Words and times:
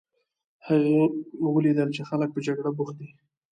هغه 0.67 0.89
ولیدل 1.55 1.89
چې 1.97 2.01
خلک 2.09 2.29
په 2.33 2.39
جګړه 2.47 2.69
بوخت 2.77 2.95
دي. 2.99 3.09